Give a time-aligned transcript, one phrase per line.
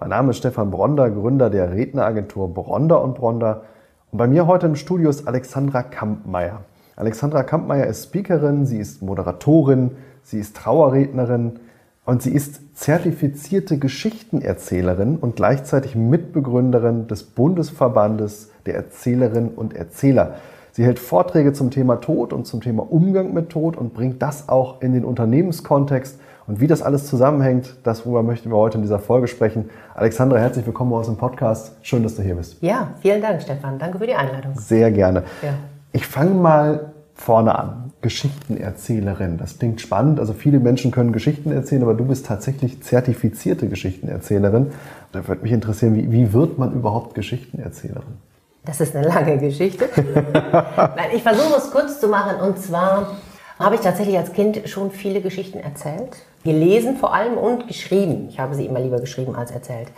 [0.00, 3.62] Mein Name ist Stefan Bronder, Gründer der Redneragentur Bronder und Bronder.
[4.10, 6.62] Und bei mir heute im Studio ist Alexandra Kampmeier.
[6.96, 9.92] Alexandra Kampmeier ist Speakerin, sie ist Moderatorin,
[10.24, 11.60] sie ist Trauerrednerin
[12.04, 20.34] und sie ist zertifizierte Geschichtenerzählerin und gleichzeitig Mitbegründerin des Bundesverbandes der Erzählerinnen und Erzähler.
[20.72, 24.48] Sie hält Vorträge zum Thema Tod und zum Thema Umgang mit Tod und bringt das
[24.48, 26.18] auch in den Unternehmenskontext.
[26.46, 29.70] Und wie das alles zusammenhängt, darüber möchten wir heute in dieser Folge sprechen.
[29.94, 31.72] Alexandra, herzlich willkommen uns im Podcast.
[31.80, 32.58] Schön, dass du hier bist.
[32.60, 33.78] Ja, vielen Dank, Stefan.
[33.78, 34.52] Danke für die Einladung.
[34.54, 35.22] Sehr gerne.
[35.42, 35.54] Ja.
[35.92, 37.92] Ich fange mal vorne an.
[38.02, 39.38] Geschichtenerzählerin.
[39.38, 40.20] Das klingt spannend.
[40.20, 44.72] Also viele Menschen können Geschichten erzählen, aber du bist tatsächlich zertifizierte Geschichtenerzählerin.
[45.12, 48.18] Da würde mich interessieren, wie, wie wird man überhaupt Geschichtenerzählerin?
[48.66, 49.88] Das ist eine lange Geschichte.
[50.76, 52.38] Nein, ich versuche es kurz zu machen.
[52.46, 53.12] Und zwar
[53.58, 56.16] habe ich tatsächlich als Kind schon viele Geschichten erzählt.
[56.42, 58.28] Gelesen vor allem und geschrieben.
[58.28, 59.88] Ich habe sie immer lieber geschrieben als erzählt.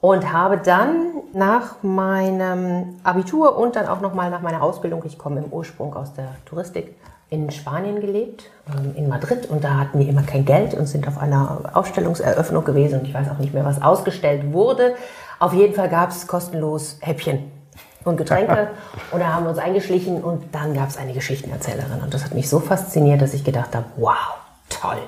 [0.00, 5.40] Und habe dann nach meinem Abitur und dann auch nochmal nach meiner Ausbildung, ich komme
[5.40, 6.96] im Ursprung aus der Touristik,
[7.28, 9.48] in Spanien gelebt, ähm, in Madrid.
[9.48, 13.00] Und da hatten wir immer kein Geld und sind auf einer Ausstellungseröffnung gewesen.
[13.00, 14.94] Und ich weiß auch nicht mehr, was ausgestellt wurde.
[15.38, 17.59] Auf jeden Fall gab es kostenlos Häppchen
[18.04, 18.68] und Getränke.
[19.10, 22.00] und da haben wir uns eingeschlichen und dann gab es eine Geschichtenerzählerin.
[22.02, 24.36] Und das hat mich so fasziniert, dass ich gedacht habe, wow,
[24.68, 24.98] toll.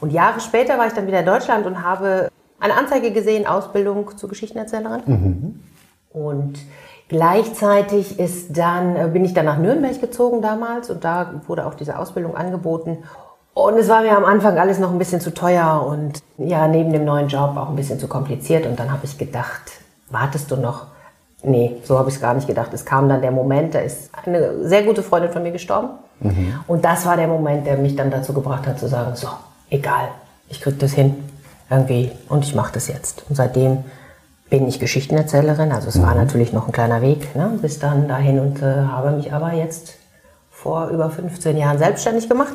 [0.00, 2.28] Und Jahre später war ich dann wieder in Deutschland und habe
[2.60, 5.02] eine Anzeige gesehen, Ausbildung zur Geschichtenerzählerin.
[5.06, 5.60] Mhm.
[6.10, 6.58] Und
[7.08, 11.74] gleichzeitig ist dann, äh, bin ich dann nach Nürnberg gezogen damals und da wurde auch
[11.74, 12.98] diese Ausbildung angeboten.
[13.54, 16.92] Und es war mir am Anfang alles noch ein bisschen zu teuer und ja, neben
[16.92, 18.66] dem neuen Job auch ein bisschen zu kompliziert.
[18.66, 19.62] Und dann habe ich gedacht,
[20.10, 20.88] wartest du noch?
[21.48, 22.74] Nee, so habe ich es gar nicht gedacht.
[22.74, 25.90] Es kam dann der Moment, da ist eine sehr gute Freundin von mir gestorben.
[26.18, 26.54] Mhm.
[26.66, 29.28] Und das war der Moment, der mich dann dazu gebracht hat zu sagen, so,
[29.70, 30.08] egal,
[30.48, 31.14] ich krieg das hin
[31.70, 33.24] irgendwie und ich mache das jetzt.
[33.28, 33.84] Und seitdem
[34.50, 35.70] bin ich Geschichtenerzählerin.
[35.70, 39.12] Also es war natürlich noch ein kleiner Weg ne, bis dann dahin und äh, habe
[39.12, 39.95] mich aber jetzt
[40.56, 42.54] vor über 15 Jahren selbstständig gemacht.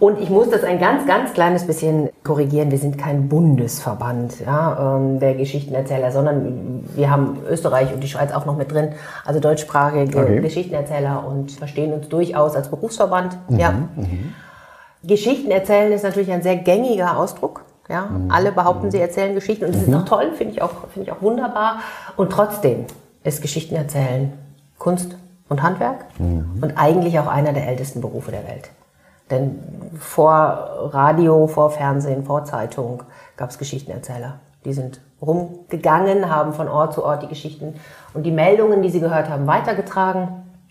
[0.00, 2.70] Und ich muss das ein ganz, ganz kleines bisschen korrigieren.
[2.70, 8.32] Wir sind kein Bundesverband ja, ähm, der Geschichtenerzähler, sondern wir haben Österreich und die Schweiz
[8.32, 8.92] auch noch mit drin.
[9.26, 10.40] Also deutschsprachige Okay.
[10.40, 13.36] Geschichtenerzähler und verstehen uns durchaus als Berufsverband.
[13.50, 13.74] Ja.
[15.02, 17.64] Geschichten erzählen ist natürlich ein sehr gängiger Ausdruck.
[17.90, 21.10] Ja, alle behaupten, sie erzählen Geschichten und das ist auch toll, finde ich auch, finde
[21.10, 21.80] ich auch wunderbar.
[22.16, 22.86] Und trotzdem
[23.24, 24.32] ist Geschichten erzählen
[24.78, 25.16] Kunst
[25.48, 28.70] und Handwerk und eigentlich auch einer der ältesten Berufe der Welt.
[29.30, 29.58] Denn
[29.98, 33.02] vor Radio, vor Fernsehen, vor Zeitung
[33.36, 34.40] gab es Geschichtenerzähler.
[34.64, 37.74] Die sind rumgegangen, haben von Ort zu Ort die Geschichten
[38.12, 40.28] und die Meldungen, die sie gehört haben, weitergetragen.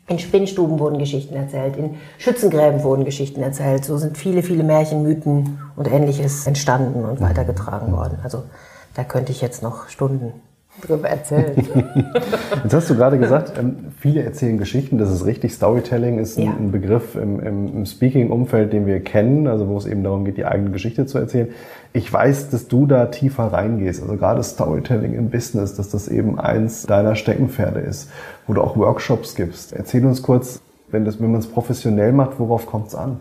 [0.08, 3.86] In Spinnstuben wurden Geschichten erzählt, in Schützengräben wurden Geschichten erzählt.
[3.86, 8.20] So sind viele, viele Märchen, Mythen und ähnliches entstanden und weitergetragen worden.
[8.22, 8.44] Also
[8.96, 10.34] da könnte ich jetzt noch Stunden
[10.82, 11.54] drüber erzählen.
[12.64, 15.54] Jetzt hast du gerade gesagt, ähm, viele erzählen Geschichten, das ist richtig.
[15.54, 16.54] Storytelling ist ein, Ja.
[16.72, 20.72] Begriff im, im, Speaking-Umfeld, den wir kennen, also wo es eben darum geht, die eigene
[20.72, 21.50] Geschichte zu erzählen.
[21.94, 26.40] Ich weiß, dass du da tiefer reingehst, also gerade Storytelling im Business, dass das eben
[26.40, 28.10] eins deiner Steckenpferde ist,
[28.48, 29.74] wo du auch Workshops gibst.
[29.74, 33.20] Erzähl uns kurz, wenn, das, wenn man es professionell macht, worauf kommt es an?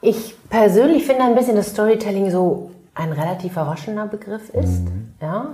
[0.00, 4.82] Ich persönlich finde ein bisschen, dass Storytelling so ein relativ verwaschener Begriff ist.
[5.20, 5.52] Ja?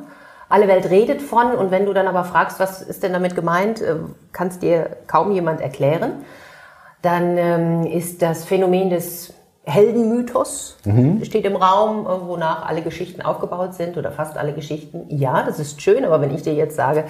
[0.54, 3.82] Alle Welt redet von und wenn du dann aber fragst, was ist denn damit gemeint,
[3.82, 3.97] äh,
[4.31, 6.25] kann es dir kaum jemand erklären.
[7.03, 9.34] Dann ähm, ist das Phänomen des
[9.65, 10.76] Heldenmythos
[11.22, 15.06] steht im Raum, äh, wonach alle Geschichten aufgebaut sind oder fast alle Geschichten.
[15.09, 17.03] Ja, das ist schön, aber wenn ich dir jetzt sage,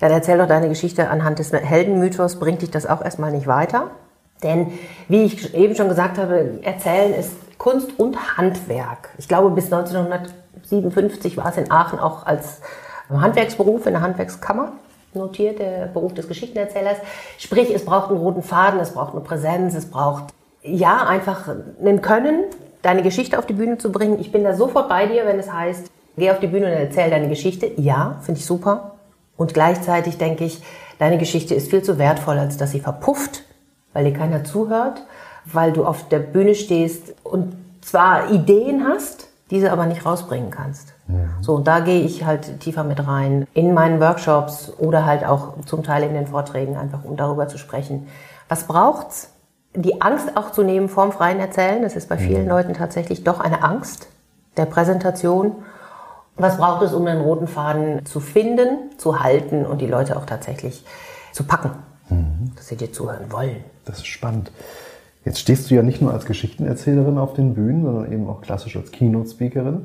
[0.00, 3.92] dann erzähl doch deine Geschichte anhand des Heldenmythos, bringt dich das auch erstmal nicht weiter.
[4.42, 9.08] Denn, wie ich eben schon gesagt habe, Erzählen ist Kunst und Handwerk.
[9.16, 12.60] Ich glaube, bis 1957 war es in Aachen auch als
[13.10, 14.72] Handwerksberuf in der Handwerkskammer
[15.14, 16.98] notiert, der Beruf des Geschichtenerzählers.
[17.38, 22.02] Sprich, es braucht einen roten Faden, es braucht eine Präsenz, es braucht, ja, einfach ein
[22.02, 22.44] Können,
[22.82, 24.20] deine Geschichte auf die Bühne zu bringen.
[24.20, 27.10] Ich bin da sofort bei dir, wenn es heißt, geh auf die Bühne und erzähl
[27.10, 27.70] deine Geschichte.
[27.76, 28.92] Ja, finde ich super.
[29.36, 30.62] Und gleichzeitig denke ich,
[30.98, 33.42] deine Geschichte ist viel zu wertvoll, als dass sie verpufft,
[33.92, 35.02] weil dir keiner zuhört,
[35.46, 40.94] weil du auf der Bühne stehst und zwar Ideen hast, diese aber nicht rausbringen kannst.
[41.40, 45.60] So, und da gehe ich halt tiefer mit rein in meinen Workshops oder halt auch
[45.66, 48.06] zum Teil in den Vorträgen, einfach um darüber zu sprechen.
[48.48, 49.32] Was braucht's?
[49.74, 53.38] Die Angst auch zu nehmen vorm freien Erzählen, das ist bei vielen Leuten tatsächlich doch
[53.40, 54.08] eine Angst
[54.56, 55.56] der Präsentation.
[56.36, 60.26] Was braucht es, um einen roten Faden zu finden, zu halten und die Leute auch
[60.26, 60.84] tatsächlich
[61.32, 61.70] zu packen,
[62.56, 63.64] dass sie dir zuhören wollen?
[63.84, 64.50] Das ist spannend.
[65.24, 68.76] Jetzt stehst du ja nicht nur als Geschichtenerzählerin auf den Bühnen, sondern eben auch klassisch
[68.76, 69.82] als Keynote-Speakerin.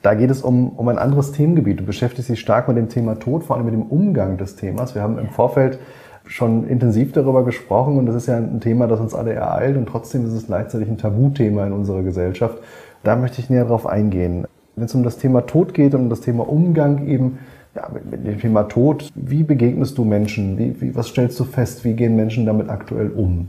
[0.00, 1.80] Da geht es um, um ein anderes Themengebiet.
[1.80, 4.94] Du beschäftigst dich stark mit dem Thema Tod, vor allem mit dem Umgang des Themas.
[4.94, 5.78] Wir haben im Vorfeld
[6.24, 9.86] schon intensiv darüber gesprochen und das ist ja ein Thema, das uns alle ereilt und
[9.86, 12.58] trotzdem ist es gleichzeitig ein Tabuthema in unserer Gesellschaft.
[13.02, 14.46] Da möchte ich näher drauf eingehen.
[14.76, 17.38] Wenn es um das Thema Tod geht und um das Thema Umgang eben
[17.74, 20.58] ja, mit, dem Thema Tod, wie begegnest du Menschen?
[20.58, 21.84] Wie, wie, was stellst du fest?
[21.84, 23.48] Wie gehen Menschen damit aktuell um?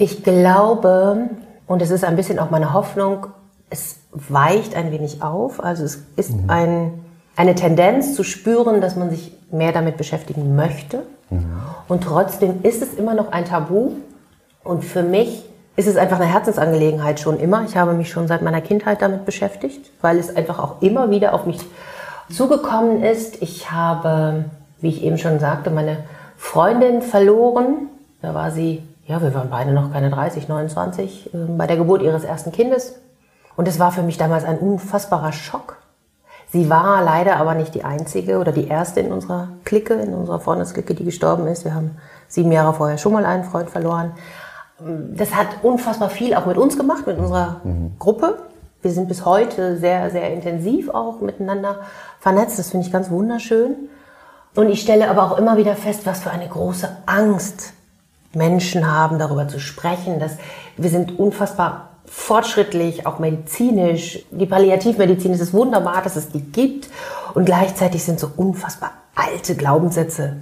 [0.00, 1.28] Ich glaube,
[1.66, 3.26] und es ist ein bisschen auch meine Hoffnung,
[3.68, 5.62] es weicht ein wenig auf.
[5.62, 7.04] Also es ist ein,
[7.36, 11.02] eine Tendenz zu spüren, dass man sich mehr damit beschäftigen möchte.
[11.86, 13.90] Und trotzdem ist es immer noch ein Tabu.
[14.64, 15.44] Und für mich
[15.76, 17.64] ist es einfach eine Herzensangelegenheit schon immer.
[17.68, 21.34] Ich habe mich schon seit meiner Kindheit damit beschäftigt, weil es einfach auch immer wieder
[21.34, 21.58] auf mich
[22.30, 23.42] zugekommen ist.
[23.42, 24.46] Ich habe,
[24.80, 25.98] wie ich eben schon sagte, meine
[26.38, 27.88] Freundin verloren.
[28.22, 32.00] Da war sie, ja, wir waren beide noch keine 30, 29, äh, bei der Geburt
[32.00, 32.94] ihres ersten Kindes.
[33.56, 35.78] Und es war für mich damals ein unfassbarer Schock.
[36.52, 40.38] Sie war leider aber nicht die einzige oder die erste in unserer Clique, in unserer
[40.38, 41.64] Freundesklicke, die gestorben ist.
[41.64, 41.96] Wir haben
[42.28, 44.12] sieben Jahre vorher schon mal einen Freund verloren.
[44.78, 47.60] Das hat unfassbar viel auch mit uns gemacht, mit unserer
[47.98, 48.38] Gruppe.
[48.82, 51.80] Wir sind bis heute sehr, sehr intensiv auch miteinander
[52.18, 52.58] vernetzt.
[52.58, 53.88] Das finde ich ganz wunderschön.
[54.56, 57.74] Und ich stelle aber auch immer wieder fest, was für eine große Angst
[58.32, 60.18] Menschen haben, darüber zu sprechen.
[60.20, 60.36] Dass
[60.76, 64.24] wir sind unfassbar fortschrittlich, auch medizinisch.
[64.30, 66.88] Die Palliativmedizin, es ist wunderbar, dass es die gibt.
[67.34, 70.36] Und gleichzeitig sind so unfassbar alte Glaubenssätze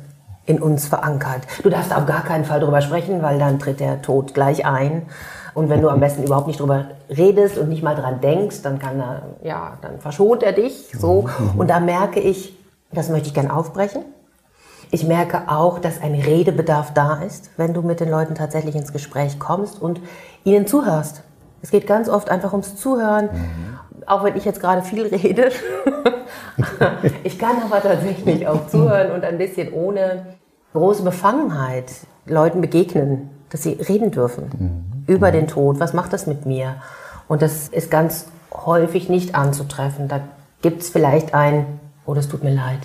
[0.46, 1.42] in uns verankert.
[1.62, 5.02] Du darfst auf gar keinen Fall darüber sprechen, weil dann tritt der Tod gleich ein.
[5.52, 8.78] Und wenn du am besten überhaupt nicht drüber redest und nicht mal dran denkst, dann
[8.78, 11.28] kann er, ja, dann verschont er dich, so.
[11.56, 12.56] Und da merke ich,
[12.92, 14.04] das möchte ich gern aufbrechen.
[14.90, 18.92] Ich merke auch, dass ein Redebedarf da ist, wenn du mit den Leuten tatsächlich ins
[18.92, 20.00] Gespräch kommst und
[20.44, 21.22] ihnen zuhörst.
[21.60, 23.28] Es geht ganz oft einfach ums Zuhören,
[24.06, 25.50] auch wenn ich jetzt gerade viel rede.
[27.24, 30.26] ich kann aber tatsächlich auch zuhören und ein bisschen ohne
[30.72, 31.92] große Befangenheit
[32.26, 35.80] Leuten begegnen, dass sie reden dürfen über den Tod.
[35.80, 36.76] Was macht das mit mir?
[37.26, 40.08] Und das ist ganz häufig nicht anzutreffen.
[40.08, 40.20] Da
[40.62, 42.80] gibt es vielleicht ein, oh, das tut mir leid.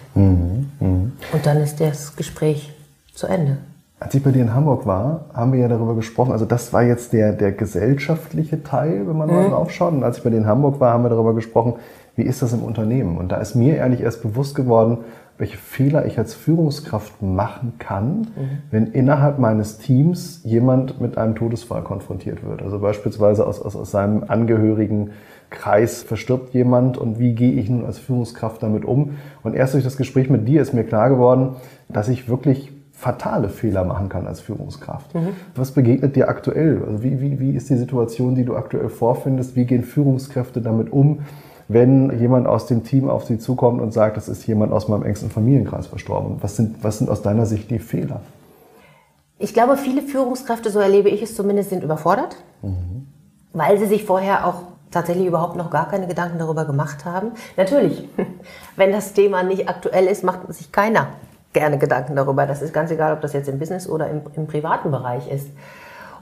[1.32, 2.74] Und dann ist das Gespräch
[3.14, 3.58] zu Ende.
[4.00, 6.34] Als ich bei dir in Hamburg war, haben wir ja darüber gesprochen.
[6.34, 9.94] Also das war jetzt der, der gesellschaftliche Teil, wenn man mal drauf schaut.
[9.94, 11.76] Und als ich bei dir in Hamburg war, haben wir darüber gesprochen,
[12.18, 13.18] wie ist das im Unternehmen?
[13.18, 14.98] Und da ist mir ehrlich erst bewusst geworden,
[15.38, 18.28] welche Fehler ich als Führungskraft machen kann,
[18.72, 22.62] wenn innerhalb meines Teams jemand mit einem Todesfall konfrontiert wird.
[22.62, 25.12] Also beispielsweise aus, aus, aus seinem angehörigen
[25.54, 29.12] Kreis verstirbt jemand und wie gehe ich nun als Führungskraft damit um?
[29.44, 31.56] Und erst durch das Gespräch mit dir ist mir klar geworden,
[31.88, 35.12] dass ich wirklich fatale Fehler machen kann als Führungskraft.
[35.56, 36.82] Was begegnet dir aktuell?
[36.86, 39.56] Also wie, wie, wie ist die Situation, die du aktuell vorfindest?
[39.56, 41.20] Wie gehen Führungskräfte damit um,
[41.68, 45.04] wenn jemand aus dem Team auf sie zukommt und sagt, das ist jemand aus meinem
[45.04, 46.38] engsten Familienkreis verstorben?
[46.42, 48.22] Was sind, was sind aus deiner Sicht die Fehler?
[49.40, 52.38] Ich glaube, viele Führungskräfte, so erlebe ich es zumindest, sind überfordert,
[53.52, 57.32] weil sie sich vorher auch tatsächlich überhaupt noch gar keine Gedanken darüber gemacht haben.
[57.58, 58.08] Natürlich,
[58.76, 61.08] wenn das Thema nicht aktuell ist, macht sich keiner
[61.54, 62.46] gerne Gedanken darüber.
[62.46, 65.50] Das ist ganz egal, ob das jetzt im Business oder im, im privaten Bereich ist.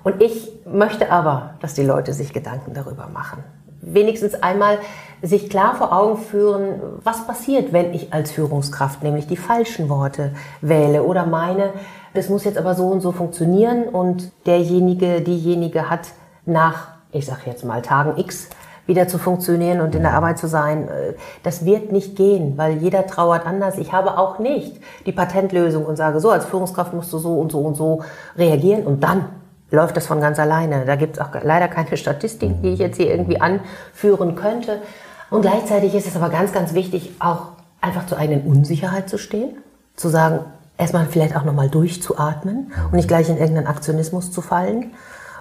[0.03, 3.43] Und ich möchte aber, dass die Leute sich Gedanken darüber machen.
[3.81, 4.77] Wenigstens einmal
[5.21, 10.33] sich klar vor Augen führen, was passiert, wenn ich als Führungskraft nämlich die falschen Worte
[10.61, 11.73] wähle oder meine,
[12.13, 16.09] das muss jetzt aber so und so funktionieren und derjenige, diejenige hat
[16.45, 18.49] nach, ich sage jetzt mal Tagen X,
[18.87, 20.87] wieder zu funktionieren und in der Arbeit zu sein.
[20.87, 23.77] Äh, Das wird nicht gehen, weil jeder trauert anders.
[23.77, 27.51] Ich habe auch nicht die Patentlösung und sage, so als Führungskraft musst du so und
[27.51, 28.03] so und so
[28.37, 29.25] reagieren und dann
[29.69, 30.85] läuft das von ganz alleine.
[30.85, 34.81] Da gibt es auch leider keine Statistik, die ich jetzt hier irgendwie anführen könnte.
[35.29, 39.57] Und gleichzeitig ist es aber ganz, ganz wichtig, auch einfach zur eigenen Unsicherheit zu stehen,
[39.95, 40.41] zu sagen,
[40.77, 44.91] erstmal vielleicht auch nochmal durchzuatmen und nicht gleich in irgendeinen Aktionismus zu fallen.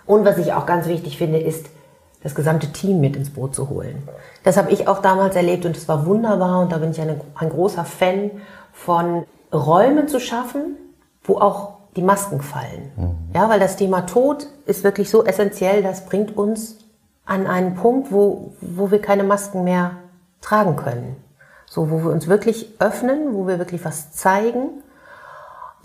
[0.07, 1.67] Und was ich auch ganz wichtig finde, ist,
[2.23, 4.07] das gesamte Team mit ins Boot zu holen.
[4.45, 7.21] Das habe ich auch damals erlebt und es war wunderbar und da bin ich eine,
[7.35, 8.31] ein großer Fan
[8.73, 10.77] von Räumen zu schaffen,
[11.25, 12.93] wo auch die Masken fallen.
[13.35, 16.77] Ja, weil das Thema Tod ist wirklich so essentiell, das bringt uns
[17.25, 19.93] an einen Punkt, wo, wo wir keine Masken mehr
[20.41, 21.17] tragen können.
[21.67, 24.83] So, wo wir uns wirklich öffnen, wo wir wirklich was zeigen.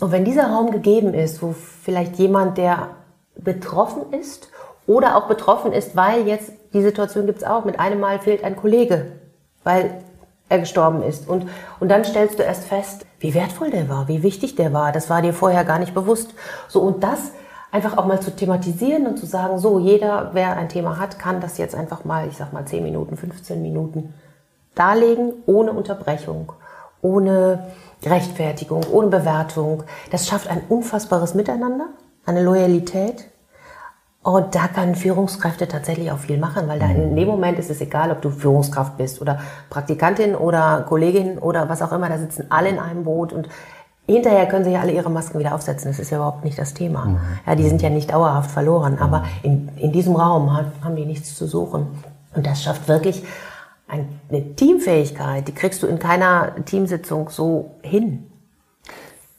[0.00, 2.88] Und wenn dieser Raum gegeben ist, wo vielleicht jemand, der
[3.36, 4.48] betroffen ist
[4.86, 8.44] oder auch betroffen ist, weil jetzt die Situation gibt es auch, mit einem Mal fehlt
[8.44, 9.06] ein Kollege,
[9.64, 10.02] weil
[10.48, 11.28] er gestorben ist.
[11.28, 11.48] Und,
[11.80, 14.92] und dann stellst du erst fest, wie wertvoll der war, wie wichtig der war.
[14.92, 16.34] Das war dir vorher gar nicht bewusst.
[16.68, 17.32] So, und das
[17.72, 21.40] einfach auch mal zu thematisieren und zu sagen, so, jeder, wer ein Thema hat, kann
[21.40, 24.14] das jetzt einfach mal, ich sag mal 10 Minuten, 15 Minuten
[24.74, 26.52] darlegen, ohne Unterbrechung,
[27.02, 27.66] ohne
[28.04, 29.82] Rechtfertigung, ohne Bewertung.
[30.10, 31.86] Das schafft ein unfassbares Miteinander,
[32.24, 33.26] eine Loyalität.
[34.26, 37.80] Und da können Führungskräfte tatsächlich auch viel machen, weil da in dem Moment ist es
[37.80, 39.38] egal, ob du Führungskraft bist oder
[39.70, 43.48] Praktikantin oder Kollegin oder was auch immer, da sitzen alle in einem Boot und
[44.08, 45.90] Hinterher können sie ja alle ihre Masken wieder aufsetzen.
[45.90, 47.06] Das ist ja überhaupt nicht das Thema.
[47.06, 47.18] Mhm.
[47.44, 48.98] Ja, die sind ja nicht dauerhaft verloren.
[49.00, 51.88] Aber in, in diesem Raum haben die nichts zu suchen.
[52.32, 53.24] Und das schafft wirklich
[53.88, 55.48] eine Teamfähigkeit.
[55.48, 58.30] Die kriegst du in keiner Teamsitzung so hin.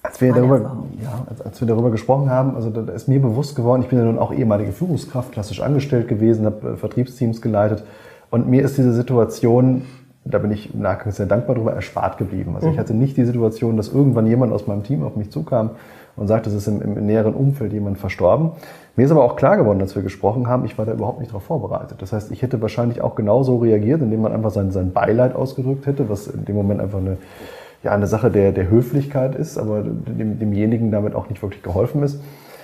[0.03, 3.55] Als wir, darüber, ja, als, als, wir darüber gesprochen haben, also da ist mir bewusst
[3.55, 7.83] geworden, ich bin ja nun auch ehemalige Führungskraft, klassisch angestellt gewesen, habe äh, Vertriebsteams geleitet.
[8.29, 9.83] Und mir ist diese Situation
[10.29, 12.55] da bin ich im Nachgang sehr dankbar darüber, erspart geblieben.
[12.55, 12.73] Also mhm.
[12.73, 15.71] ich hatte nicht die Situation, dass irgendwann jemand aus meinem Team auf mich zukam
[16.15, 18.51] und sagte, es ist im, im, näheren Umfeld jemand verstorben.
[18.95, 21.29] Mir ist aber auch klar geworden, als wir gesprochen haben, ich war da überhaupt nicht
[21.29, 22.01] darauf vorbereitet.
[22.01, 25.85] Das heißt, ich hätte wahrscheinlich auch genauso reagiert, indem man einfach sein, sein Beileid ausgedrückt
[25.85, 27.17] hätte, was in dem Moment einfach eine,
[27.87, 32.03] ja, eine Sache der, der Höflichkeit ist, aber dem, demjenigen damit auch nicht wirklich geholfen
[32.03, 32.21] ist.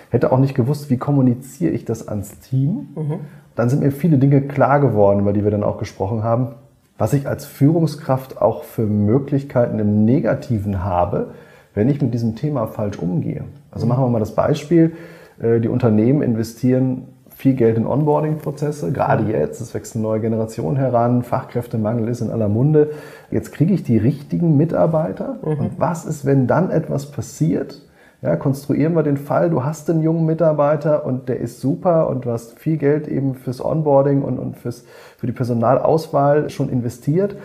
[0.09, 2.89] Hätte auch nicht gewusst, wie kommuniziere ich das ans Team.
[2.95, 3.19] Mhm.
[3.55, 6.53] Dann sind mir viele Dinge klar geworden, über die wir dann auch gesprochen haben
[6.97, 11.31] was ich als Führungskraft auch für Möglichkeiten im Negativen habe,
[11.73, 13.45] wenn ich mit diesem Thema falsch umgehe.
[13.71, 14.93] Also machen wir mal das Beispiel,
[15.39, 20.75] äh, die Unternehmen investieren viel Geld in Onboarding-Prozesse, gerade jetzt, es wächst eine neue Generation
[20.75, 22.91] heran, Fachkräftemangel ist in aller Munde.
[23.31, 25.59] Jetzt kriege ich die richtigen Mitarbeiter mhm.
[25.59, 27.81] und was ist, wenn dann etwas passiert,
[28.21, 32.25] ja, konstruieren wir den Fall, du hast einen jungen Mitarbeiter und der ist super und
[32.25, 34.85] du hast viel Geld eben fürs Onboarding und, und fürs,
[35.17, 37.35] für die Personalauswahl schon investiert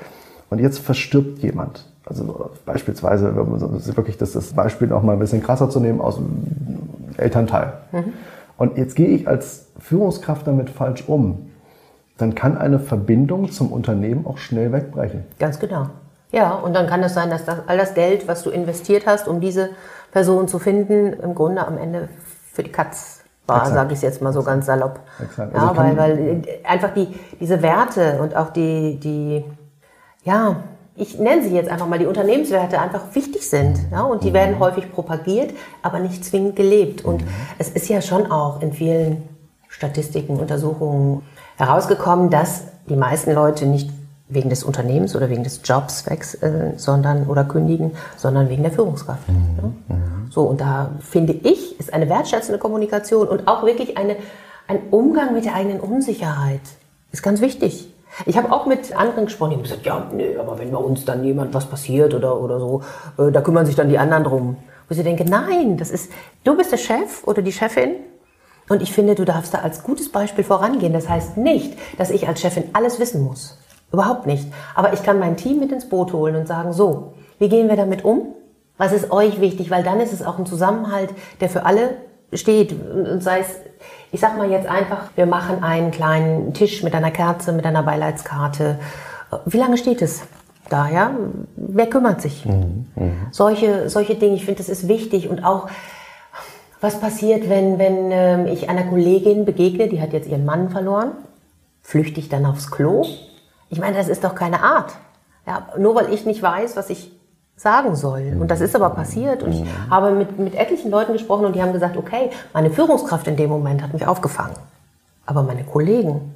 [0.50, 1.84] und jetzt verstirbt jemand.
[2.06, 3.34] Also beispielsweise,
[3.96, 6.46] wirklich das, das Beispiel noch mal ein bisschen krasser zu nehmen, aus dem
[7.16, 7.72] Elternteil.
[7.92, 8.12] Mhm.
[8.56, 11.50] Und jetzt gehe ich als Führungskraft damit falsch um.
[12.16, 15.24] Dann kann eine Verbindung zum Unternehmen auch schnell wegbrechen.
[15.38, 15.86] Ganz genau.
[16.32, 19.28] Ja, und dann kann es sein, dass das, all das Geld, was du investiert hast,
[19.28, 19.70] um diese
[20.10, 22.08] Person zu finden, im Grunde am Ende
[22.52, 25.00] für die Katz war, sage ich es jetzt mal so ganz salopp.
[25.22, 25.54] Exakt.
[25.54, 27.08] Also ja, weil, weil einfach die,
[27.40, 29.44] diese Werte und auch die, die,
[30.22, 30.56] ja,
[30.94, 33.78] ich nenne sie jetzt einfach mal, die Unternehmenswerte einfach wichtig sind.
[33.90, 34.34] Ja, und die mhm.
[34.34, 37.04] werden häufig propagiert, aber nicht zwingend gelebt.
[37.04, 37.28] Und mhm.
[37.58, 39.22] es ist ja schon auch in vielen
[39.78, 41.22] Statistiken, Untersuchungen
[41.56, 43.90] herausgekommen, dass die meisten Leute nicht
[44.28, 49.28] wegen des Unternehmens oder wegen des Jobs wechseln, sondern oder kündigen, sondern wegen der Führungskraft.
[49.28, 49.76] Mhm.
[49.88, 49.96] Ja?
[50.30, 54.16] So und da finde ich ist eine wertschätzende Kommunikation und auch wirklich eine
[54.66, 56.60] ein Umgang mit der eigenen Unsicherheit
[57.12, 57.94] ist ganz wichtig.
[58.26, 61.04] Ich habe auch mit anderen gesprochen, die haben gesagt, ja, nee, aber wenn bei uns
[61.04, 62.82] dann jemand was passiert oder oder so,
[63.16, 64.56] äh, da kümmern sich dann die anderen drum.
[64.88, 66.10] Wo ich denke, nein, das ist
[66.42, 67.96] du bist der Chef oder die Chefin
[68.68, 70.92] und ich finde, du darfst da als gutes Beispiel vorangehen.
[70.92, 73.58] Das heißt nicht, dass ich als Chefin alles wissen muss.
[73.92, 74.46] Überhaupt nicht.
[74.74, 77.76] Aber ich kann mein Team mit ins Boot holen und sagen, so, wie gehen wir
[77.76, 78.34] damit um?
[78.76, 79.70] Was ist euch wichtig?
[79.70, 81.10] Weil dann ist es auch ein Zusammenhalt,
[81.40, 81.96] der für alle
[82.32, 82.72] steht.
[82.72, 83.48] Und sei es,
[84.12, 87.82] ich sag mal jetzt einfach, wir machen einen kleinen Tisch mit einer Kerze, mit einer
[87.82, 88.78] Beileidskarte.
[89.46, 90.22] Wie lange steht es?
[90.68, 91.12] Da, ja?
[91.56, 92.44] Wer kümmert sich?
[92.44, 93.10] Mhm, mh.
[93.30, 95.68] Solche, solche Dinge, ich finde, das ist wichtig und auch,
[96.80, 101.12] was passiert, wenn, wenn ähm, ich einer Kollegin begegne, die hat jetzt ihren Mann verloren,
[101.82, 103.04] flüchte ich dann aufs Klo
[103.70, 104.92] ich meine, das ist doch keine Art.
[105.46, 107.12] Ja, nur weil ich nicht weiß, was ich
[107.56, 108.36] sagen soll.
[108.40, 109.42] Und das ist aber passiert.
[109.42, 109.90] Und ich mhm.
[109.90, 113.50] habe mit, mit etlichen Leuten gesprochen und die haben gesagt, okay, meine Führungskraft in dem
[113.50, 114.56] Moment hat mich aufgefangen.
[115.26, 116.34] Aber meine Kollegen,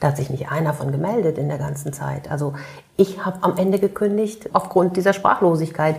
[0.00, 2.30] da hat sich nicht einer von gemeldet in der ganzen Zeit.
[2.30, 2.54] Also
[2.96, 5.96] ich habe am Ende gekündigt aufgrund dieser Sprachlosigkeit.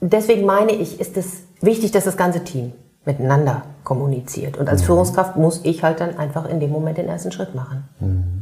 [0.00, 2.72] Deswegen meine ich, ist es wichtig, dass das ganze Team
[3.04, 4.58] miteinander kommuniziert.
[4.58, 4.86] Und als mhm.
[4.86, 7.88] Führungskraft muss ich halt dann einfach in dem Moment den ersten Schritt machen.
[8.00, 8.40] Mhm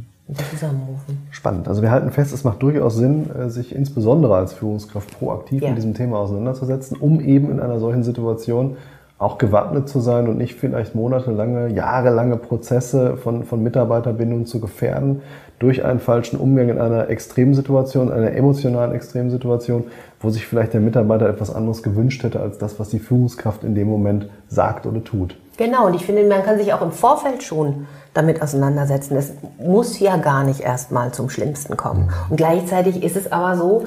[0.51, 1.27] zusammenrufen.
[1.31, 1.67] Spannend.
[1.67, 5.69] Also wir halten fest, es macht durchaus Sinn, äh, sich insbesondere als Führungskraft proaktiv ja.
[5.69, 8.77] mit diesem Thema auseinanderzusetzen, um eben in einer solchen Situation
[9.19, 15.21] auch gewappnet zu sein und nicht vielleicht monatelange, jahrelange Prozesse von, von Mitarbeiterbindung zu gefährden
[15.59, 19.83] durch einen falschen Umgang in einer Extremsituation, einer emotionalen Extremsituation,
[20.21, 23.75] wo sich vielleicht der Mitarbeiter etwas anderes gewünscht hätte als das, was die Führungskraft in
[23.75, 25.35] dem Moment sagt oder tut.
[25.57, 29.17] Genau, und ich finde, man kann sich auch im Vorfeld schon damit auseinandersetzen.
[29.17, 32.09] Es muss ja gar nicht erst mal zum Schlimmsten kommen.
[32.29, 33.85] Und gleichzeitig ist es aber so,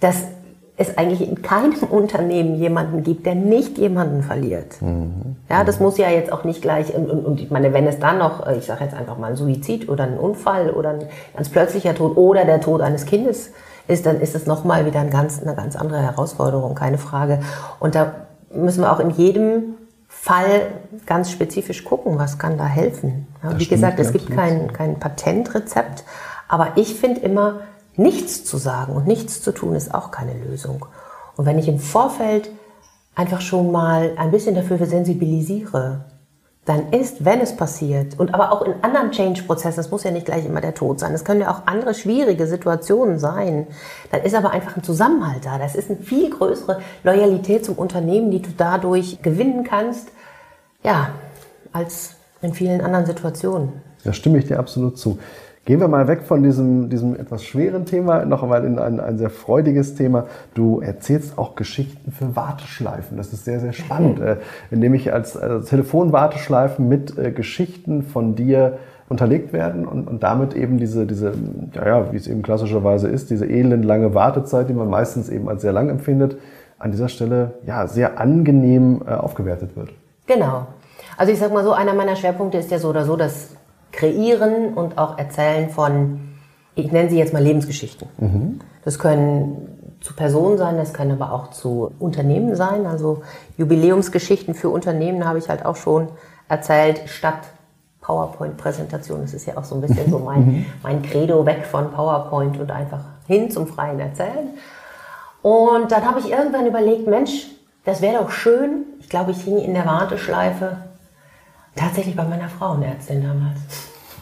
[0.00, 0.24] dass
[0.76, 4.80] es eigentlich in keinem Unternehmen jemanden gibt, der nicht jemanden verliert.
[4.80, 5.36] Mhm.
[5.48, 7.98] Ja, das muss ja jetzt auch nicht gleich, und, und, und ich meine, wenn es
[7.98, 11.04] dann noch, ich sage jetzt einfach mal ein Suizid oder ein Unfall oder ein
[11.34, 13.50] ganz plötzlicher Tod oder der Tod eines Kindes
[13.88, 17.40] ist, dann ist es nochmal wieder ein ganz, eine ganz andere Herausforderung, keine Frage.
[17.78, 18.12] Und da
[18.52, 19.76] müssen wir auch in jedem
[20.08, 20.68] Fall
[21.06, 23.26] ganz spezifisch gucken, was kann da helfen.
[23.42, 26.04] Ja, wie stimmt, gesagt, es gibt kein, kein Patentrezept,
[26.48, 27.60] aber ich finde immer,
[27.98, 30.86] nichts zu sagen und nichts zu tun ist auch keine Lösung.
[31.36, 32.50] Und wenn ich im Vorfeld
[33.14, 36.04] einfach schon mal ein bisschen dafür sensibilisiere,
[36.66, 40.26] dann ist, wenn es passiert, und aber auch in anderen Change-Prozessen, es muss ja nicht
[40.26, 43.68] gleich immer der Tod sein, es können ja auch andere schwierige Situationen sein,
[44.10, 45.58] dann ist aber einfach ein Zusammenhalt da.
[45.58, 50.08] Das ist eine viel größere Loyalität zum Unternehmen, die du dadurch gewinnen kannst,
[50.82, 51.10] ja,
[51.72, 53.80] als in vielen anderen Situationen.
[54.02, 55.18] Da stimme ich dir absolut zu.
[55.66, 59.18] Gehen wir mal weg von diesem, diesem etwas schweren Thema, noch einmal in ein, ein
[59.18, 60.26] sehr freudiges Thema.
[60.54, 63.16] Du erzählst auch Geschichten für Warteschleifen.
[63.16, 64.20] Das ist sehr, sehr spannend.
[64.20, 64.26] Mhm.
[64.26, 64.36] Äh,
[64.70, 70.54] indem ich als, als Telefonwarteschleifen mit äh, Geschichten von dir unterlegt werden und, und damit
[70.54, 71.32] eben diese, diese,
[71.74, 75.62] ja, ja, wie es eben klassischerweise ist, diese elendlange Wartezeit, die man meistens eben als
[75.62, 76.38] sehr lang empfindet,
[76.78, 79.88] an dieser Stelle ja sehr angenehm äh, aufgewertet wird.
[80.28, 80.68] Genau.
[81.16, 83.55] Also ich sag mal so, einer meiner Schwerpunkte ist ja so oder so das
[83.96, 86.20] Kreieren und auch Erzählen von,
[86.74, 88.08] ich nenne sie jetzt mal Lebensgeschichten.
[88.18, 88.60] Mhm.
[88.84, 92.86] Das können zu Personen sein, das können aber auch zu Unternehmen sein.
[92.86, 93.22] Also
[93.56, 96.08] Jubiläumsgeschichten für Unternehmen habe ich halt auch schon
[96.48, 97.40] erzählt, statt
[98.02, 99.22] PowerPoint-Präsentation.
[99.22, 100.66] Das ist ja auch so ein bisschen so mein, mhm.
[100.82, 104.50] mein Credo weg von PowerPoint und einfach hin zum freien Erzählen.
[105.42, 107.46] Und dann habe ich irgendwann überlegt, Mensch,
[107.84, 108.84] das wäre doch schön.
[109.00, 110.76] Ich glaube, ich hing in der Warteschleife
[111.76, 113.60] Tatsächlich bei meiner Frauenärztin damals.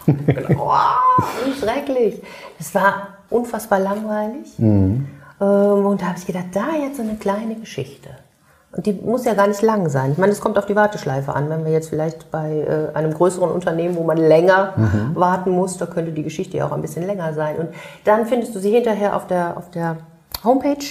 [0.07, 0.73] Oh,
[1.45, 2.23] wie schrecklich.
[2.59, 4.59] Das war unfassbar langweilig.
[4.59, 5.07] Mhm.
[5.39, 8.11] Und da habe ich gedacht, da jetzt so eine kleine Geschichte.
[8.73, 10.13] Und die muss ja gar nicht lang sein.
[10.13, 11.49] Ich meine, es kommt auf die Warteschleife an.
[11.49, 15.15] Wenn wir jetzt vielleicht bei äh, einem größeren Unternehmen, wo man länger mhm.
[15.15, 17.57] warten muss, da könnte die Geschichte ja auch ein bisschen länger sein.
[17.57, 17.69] Und
[18.05, 19.99] dann findest du sie hinterher auf der, auf der
[20.43, 20.85] Homepage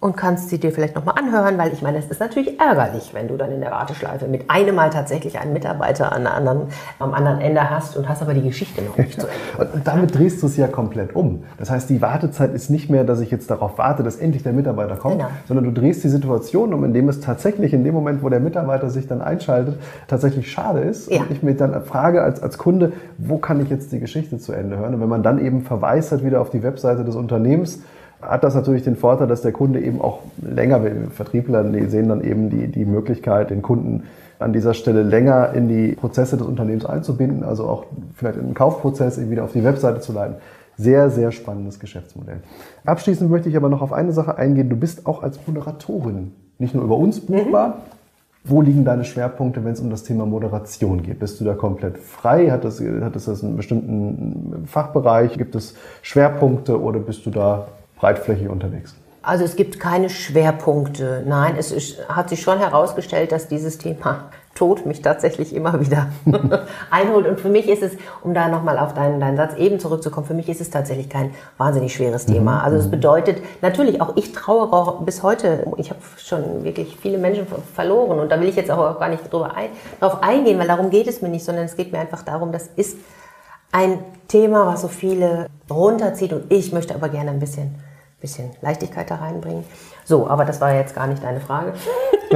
[0.00, 3.26] und kannst sie dir vielleicht nochmal anhören, weil ich meine, es ist natürlich ärgerlich, wenn
[3.26, 6.68] du dann in der Warteschleife mit einem Mal tatsächlich einen Mitarbeiter an anderen,
[7.00, 9.72] am anderen Ende hast und hast aber die Geschichte noch nicht zu Ende.
[9.74, 11.42] und damit drehst du es ja komplett um.
[11.58, 14.52] Das heißt, die Wartezeit ist nicht mehr, dass ich jetzt darauf warte, dass endlich der
[14.52, 15.30] Mitarbeiter kommt, genau.
[15.48, 18.90] sondern du drehst die Situation um, indem es tatsächlich in dem Moment, wo der Mitarbeiter
[18.90, 21.10] sich dann einschaltet, tatsächlich schade ist.
[21.10, 21.22] Ja.
[21.22, 24.52] Und ich mir dann frage als, als Kunde, wo kann ich jetzt die Geschichte zu
[24.52, 24.94] Ende hören?
[24.94, 27.80] Und wenn man dann eben verweist hat wieder auf die Webseite des Unternehmens,
[28.20, 30.80] hat das natürlich den Vorteil, dass der Kunde eben auch länger.
[31.10, 34.04] Vertriebler sehen dann eben die, die Möglichkeit, den Kunden
[34.38, 38.54] an dieser Stelle länger in die Prozesse des Unternehmens einzubinden, also auch vielleicht in den
[38.54, 40.36] Kaufprozess eben wieder auf die Webseite zu leiten.
[40.76, 42.38] Sehr, sehr spannendes Geschäftsmodell.
[42.84, 44.68] Abschließend möchte ich aber noch auf eine Sache eingehen.
[44.68, 47.68] Du bist auch als Moderatorin nicht nur über uns buchbar.
[47.68, 47.74] Mhm.
[48.44, 51.18] Wo liegen deine Schwerpunkte, wenn es um das Thema Moderation geht?
[51.18, 52.50] Bist du da komplett frei?
[52.50, 55.36] Hat das, hat das einen bestimmten Fachbereich?
[55.36, 57.66] Gibt es Schwerpunkte oder bist du da
[57.98, 58.94] breitflächig unterwegs?
[59.22, 61.22] Also es gibt keine Schwerpunkte.
[61.26, 66.08] Nein, es ist, hat sich schon herausgestellt, dass dieses Thema Tod mich tatsächlich immer wieder
[66.90, 67.26] einholt.
[67.26, 70.34] Und für mich ist es, um da nochmal auf deinen, deinen Satz eben zurückzukommen, für
[70.34, 72.32] mich ist es tatsächlich kein wahnsinnig schweres mhm.
[72.32, 72.62] Thema.
[72.62, 72.92] Also es mhm.
[72.92, 75.66] bedeutet, natürlich auch ich trauere auch bis heute.
[75.76, 79.32] Ich habe schon wirklich viele Menschen verloren und da will ich jetzt auch gar nicht
[79.32, 79.68] drüber ein,
[80.00, 82.68] drauf eingehen, weil darum geht es mir nicht, sondern es geht mir einfach darum, das
[82.76, 82.96] ist
[83.72, 87.74] ein Thema, was so viele runterzieht und ich möchte aber gerne ein bisschen
[88.20, 89.64] bisschen Leichtigkeit da reinbringen.
[90.04, 91.72] So, aber das war jetzt gar nicht deine Frage.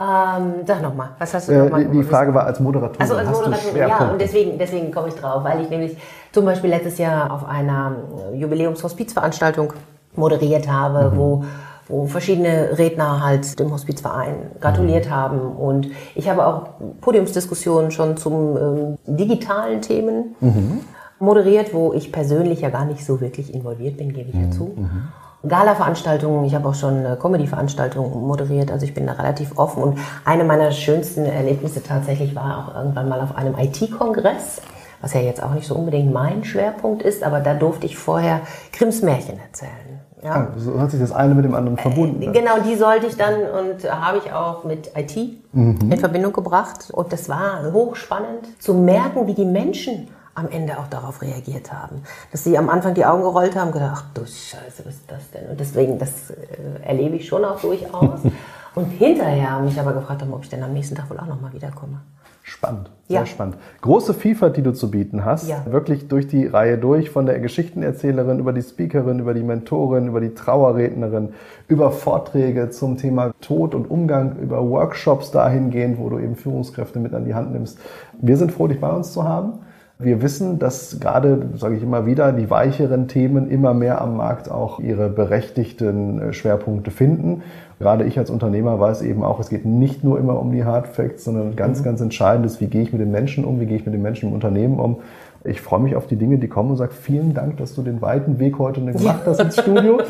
[0.00, 1.86] ähm, sag nochmal, was hast du äh, nochmal?
[1.86, 3.00] Die Frage war als Moderatorin.
[3.00, 5.96] Also als Moderatorin, ja, und deswegen, deswegen komme ich drauf, weil ich nämlich
[6.32, 7.96] zum Beispiel letztes Jahr auf einer
[8.34, 9.72] Jubiläumshospizveranstaltung
[10.14, 11.16] moderiert habe, mhm.
[11.16, 11.44] wo
[11.90, 15.10] wo verschiedene Redner halt dem Hospizverein gratuliert mhm.
[15.10, 15.40] haben.
[15.40, 16.68] Und ich habe auch
[17.00, 20.36] Podiumsdiskussionen schon zum ähm, digitalen Themen.
[20.38, 20.82] Mhm
[21.20, 24.52] moderiert, wo ich persönlich ja gar nicht so wirklich involviert bin, gebe ich ja mhm.
[24.52, 24.64] zu.
[24.76, 25.08] Mhm.
[25.48, 29.82] Gala-Veranstaltungen, ich habe auch schon Comedy-Veranstaltungen moderiert, also ich bin da relativ offen.
[29.82, 34.60] Und eine meiner schönsten Erlebnisse tatsächlich war auch irgendwann mal auf einem IT-Kongress,
[35.00, 38.40] was ja jetzt auch nicht so unbedingt mein Schwerpunkt ist, aber da durfte ich vorher
[38.72, 40.00] Grimms Märchen erzählen.
[40.22, 40.32] Ja.
[40.32, 42.22] Ah, so hat sich das eine mit dem anderen äh, verbunden.
[42.22, 45.16] Äh, genau, die sollte ich dann und habe ich auch mit IT
[45.52, 45.78] mhm.
[45.90, 46.90] in Verbindung gebracht.
[46.92, 50.08] Und das war hochspannend zu merken, wie die Menschen
[50.40, 52.02] am Ende auch darauf reagiert haben.
[52.32, 55.30] Dass sie am Anfang die Augen gerollt haben, gedacht, ach du Scheiße, was ist das
[55.30, 55.48] denn?
[55.50, 56.34] Und deswegen, das äh,
[56.82, 58.20] erlebe ich schon auch durchaus.
[58.74, 61.52] Und hinterher mich aber gefragt haben, ob ich denn am nächsten Tag wohl auch nochmal
[61.52, 62.00] wiederkomme.
[62.42, 63.26] Spannend, sehr Ja.
[63.26, 63.56] spannend.
[63.80, 65.48] Große Vielfalt, die du zu bieten hast.
[65.48, 65.64] Ja.
[65.66, 70.20] Wirklich durch die Reihe durch, von der Geschichtenerzählerin über die Speakerin, über die Mentorin, über
[70.20, 71.30] die Trauerrednerin,
[71.68, 77.12] über Vorträge zum Thema Tod und Umgang, über Workshops dahingehend, wo du eben Führungskräfte mit
[77.12, 77.78] an die Hand nimmst.
[78.20, 79.60] Wir sind froh, dich bei uns zu haben.
[80.02, 84.50] Wir wissen, dass gerade, sage ich immer wieder, die weicheren Themen immer mehr am Markt
[84.50, 87.42] auch ihre berechtigten äh, Schwerpunkte finden.
[87.78, 90.88] Gerade ich als Unternehmer weiß eben auch, es geht nicht nur immer um die Hard
[90.88, 93.76] Facts, sondern ganz, ganz entscheidend ist, wie gehe ich mit den Menschen um, wie gehe
[93.76, 95.00] ich mit den Menschen im Unternehmen um.
[95.44, 98.00] Ich freue mich auf die Dinge, die kommen und sage vielen Dank, dass du den
[98.00, 99.98] weiten Weg heute gemacht hast ins Studio.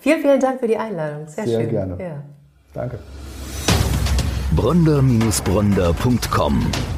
[0.00, 1.26] Vielen, vielen Dank für die Einladung.
[1.26, 1.70] Sehr, Sehr schön.
[1.70, 1.96] gerne.
[1.98, 2.22] Ja.
[2.72, 3.00] Danke.
[4.54, 6.97] Bronder-Bronder.com